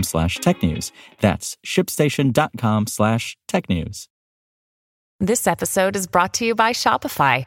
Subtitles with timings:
[0.00, 0.92] slash technews.
[1.20, 4.08] That's shipstation.com slash technews.
[5.20, 7.46] This episode is brought to you by Shopify.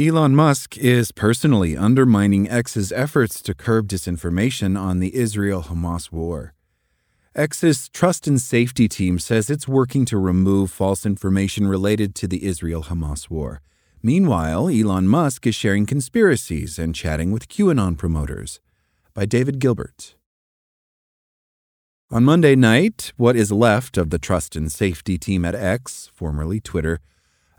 [0.00, 6.54] Elon Musk is personally undermining X's efforts to curb disinformation on the Israel Hamas war.
[7.34, 12.46] X's trust and safety team says it's working to remove false information related to the
[12.46, 13.60] Israel Hamas war.
[14.02, 18.60] Meanwhile, Elon Musk is sharing conspiracies and chatting with QAnon promoters.
[19.12, 20.14] By David Gilbert.
[22.10, 26.60] On Monday night, what is left of the trust and safety team at X, formerly
[26.60, 26.98] Twitter,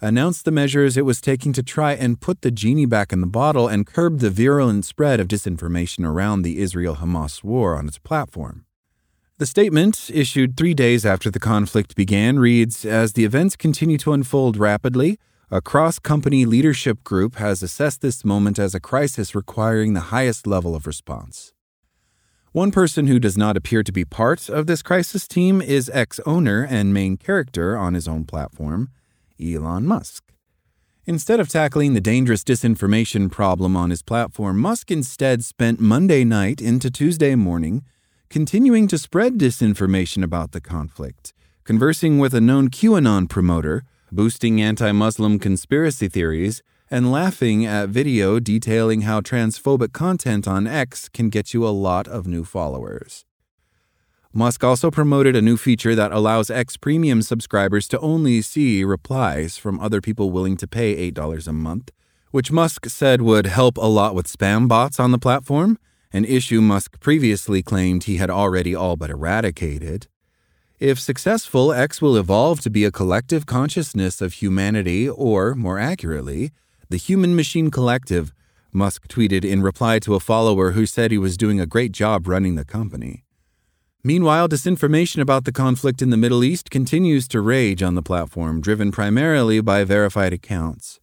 [0.04, 3.28] announced the measures it was taking to try and put the genie back in the
[3.28, 7.98] bottle and curb the virulent spread of disinformation around the Israel Hamas war on its
[7.98, 8.66] platform.
[9.38, 14.14] The statement, issued three days after the conflict began, reads As the events continue to
[14.14, 15.18] unfold rapidly,
[15.50, 20.46] a cross company leadership group has assessed this moment as a crisis requiring the highest
[20.46, 21.54] level of response.
[22.52, 26.20] One person who does not appear to be part of this crisis team is X
[26.26, 28.92] owner and main character on his own platform,
[29.44, 30.24] Elon Musk.
[31.06, 36.62] Instead of tackling the dangerous disinformation problem on his platform, Musk instead spent Monday night
[36.62, 37.84] into Tuesday morning
[38.30, 41.34] continuing to spread disinformation about the conflict,
[41.66, 48.40] conversing with a known QAnon promoter, boosting anti Muslim conspiracy theories, and laughing at video
[48.40, 53.26] detailing how transphobic content on X can get you a lot of new followers.
[54.36, 59.58] Musk also promoted a new feature that allows X Premium subscribers to only see replies
[59.58, 61.92] from other people willing to pay $8 a month,
[62.32, 65.78] which Musk said would help a lot with spam bots on the platform,
[66.12, 70.08] an issue Musk previously claimed he had already all but eradicated.
[70.80, 76.52] If successful, X will evolve to be a collective consciousness of humanity, or, more accurately,
[76.90, 78.34] the human machine collective,
[78.72, 82.28] Musk tweeted in reply to a follower who said he was doing a great job
[82.28, 83.23] running the company.
[84.06, 88.60] Meanwhile, disinformation about the conflict in the Middle East continues to rage on the platform,
[88.60, 91.00] driven primarily by verified accounts.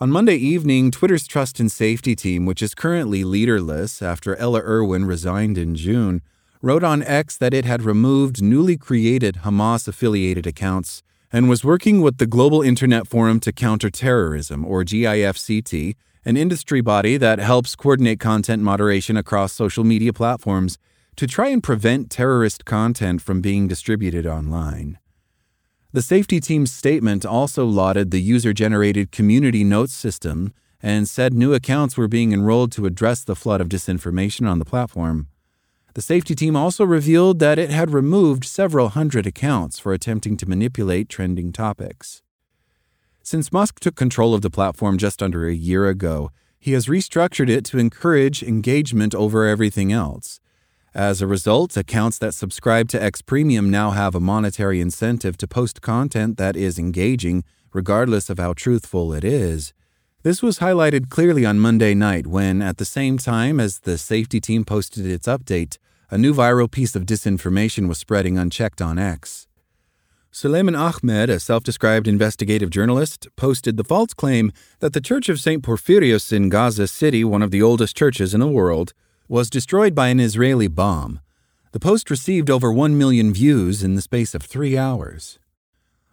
[0.00, 5.04] On Monday evening, Twitter's trust and safety team, which is currently leaderless after Ella Irwin
[5.04, 6.20] resigned in June,
[6.60, 12.00] wrote on X that it had removed newly created Hamas affiliated accounts and was working
[12.00, 15.94] with the Global Internet Forum to Counter Terrorism, or GIFCT,
[16.24, 20.76] an industry body that helps coordinate content moderation across social media platforms
[21.16, 24.98] to try and prevent terrorist content from being distributed online.
[25.92, 31.52] The safety team's statement also lauded the user generated community notes system and said new
[31.52, 35.28] accounts were being enrolled to address the flood of disinformation on the platform.
[35.94, 40.48] The safety team also revealed that it had removed several hundred accounts for attempting to
[40.48, 42.22] manipulate trending topics.
[43.22, 47.48] Since Musk took control of the platform just under a year ago, he has restructured
[47.48, 50.40] it to encourage engagement over everything else.
[50.94, 55.46] As a result, accounts that subscribe to X Premium now have a monetary incentive to
[55.46, 59.72] post content that is engaging, regardless of how truthful it is.
[60.24, 64.40] This was highlighted clearly on Monday night when, at the same time as the safety
[64.40, 65.78] team posted its update,
[66.10, 69.46] a new viral piece of disinformation was spreading unchecked on X.
[70.32, 74.50] Sulaiman Ahmed, a self described investigative journalist, posted the false claim
[74.80, 75.62] that the Church of St.
[75.62, 78.92] Porphyrios in Gaza City, one of the oldest churches in the world,
[79.30, 81.20] was destroyed by an Israeli bomb.
[81.70, 85.38] The post received over 1 million views in the space of three hours.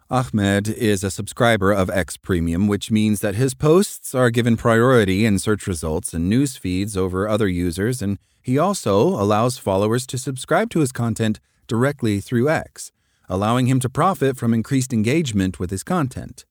[0.08, 5.26] Ahmed is a subscriber of X Premium, which means that his posts are given priority
[5.26, 10.16] in search results and news feeds over other users, and he also allows followers to
[10.16, 12.92] subscribe to his content directly through X,
[13.28, 16.44] allowing him to profit from increased engagement with his content.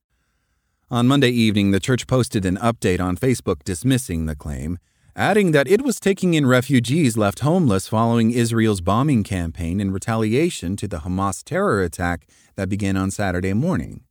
[0.91, 4.79] On Monday evening, the church posted an update on Facebook dismissing the claim,
[5.17, 10.75] adding that it was taking in refugees left homeless following Israel's bombing campaign in retaliation
[10.75, 14.01] to the Hamas terror attack that began on Saturday morning.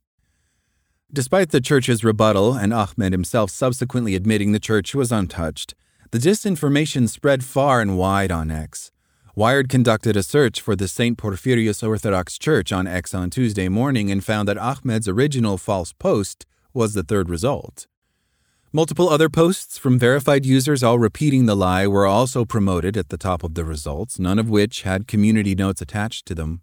[1.11, 5.73] Despite the church's rebuttal and Ahmed himself subsequently admitting the church was untouched,
[6.11, 8.91] the disinformation spread far and wide on X.
[9.33, 11.17] Wired conducted a search for the St.
[11.17, 16.45] Porphyrios Orthodox Church on X on Tuesday morning and found that Ahmed's original false post
[16.73, 17.87] was the third result.
[18.73, 23.17] Multiple other posts from verified users all repeating the lie were also promoted at the
[23.17, 26.61] top of the results, none of which had community notes attached to them.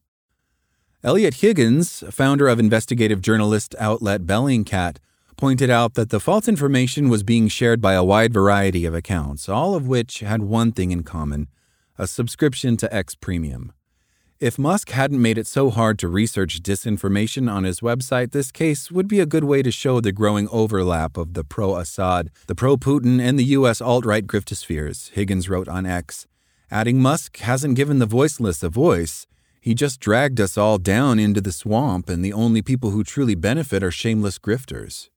[1.03, 4.99] Eliot Higgins, founder of investigative journalist outlet Bellingcat,
[5.39, 9.49] pointed out that the false information was being shared by a wide variety of accounts,
[9.49, 11.49] all of which had one thing in common
[11.97, 13.73] a subscription to X Premium.
[14.41, 18.91] If Musk hadn't made it so hard to research disinformation on his website, this case
[18.91, 22.55] would be a good way to show the growing overlap of the pro Assad, the
[22.57, 23.81] pro Putin, and the U.S.
[23.81, 26.27] alt right griftospheres, Higgins wrote on X.
[26.69, 29.29] Adding Musk hasn't given the voiceless a voice.
[29.61, 33.37] He just dragged us all down into the swamp, and the only people who truly
[33.37, 35.11] benefit are shameless grifters.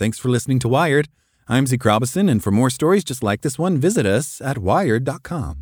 [0.00, 1.08] Thanks for listening to Wired.
[1.46, 5.61] I'm Zeke Robison, and for more stories just like this one, visit us at wired.com.